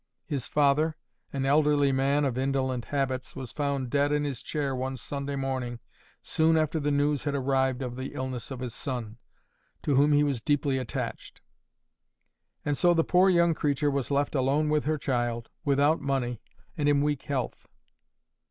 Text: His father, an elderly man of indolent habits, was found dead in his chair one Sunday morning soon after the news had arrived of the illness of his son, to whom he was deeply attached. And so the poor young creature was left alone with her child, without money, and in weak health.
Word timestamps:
His 0.25 0.47
father, 0.47 0.97
an 1.31 1.45
elderly 1.45 1.91
man 1.91 2.25
of 2.25 2.35
indolent 2.35 2.85
habits, 2.85 3.35
was 3.35 3.51
found 3.51 3.91
dead 3.91 4.11
in 4.11 4.23
his 4.23 4.41
chair 4.41 4.75
one 4.75 4.97
Sunday 4.97 5.35
morning 5.35 5.79
soon 6.23 6.57
after 6.57 6.79
the 6.79 6.89
news 6.89 7.25
had 7.25 7.35
arrived 7.35 7.83
of 7.83 7.95
the 7.95 8.15
illness 8.15 8.49
of 8.49 8.61
his 8.61 8.73
son, 8.73 9.19
to 9.83 9.93
whom 9.93 10.11
he 10.11 10.23
was 10.23 10.41
deeply 10.41 10.79
attached. 10.79 11.41
And 12.65 12.75
so 12.75 12.95
the 12.95 13.03
poor 13.03 13.29
young 13.29 13.53
creature 13.53 13.91
was 13.91 14.09
left 14.09 14.33
alone 14.33 14.69
with 14.69 14.85
her 14.85 14.97
child, 14.97 15.51
without 15.63 16.01
money, 16.01 16.41
and 16.75 16.89
in 16.89 17.01
weak 17.03 17.25
health. 17.25 17.67